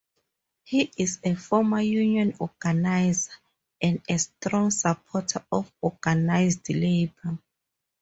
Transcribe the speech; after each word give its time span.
He 0.63 0.91
is 0.97 1.19
a 1.23 1.35
former 1.35 1.81
union 1.81 2.33
organizer, 2.39 3.33
and 3.79 4.01
a 4.09 4.17
strong 4.17 4.71
supporter 4.71 5.45
of 5.51 5.71
organized 5.79 6.67
labor. 6.69 7.37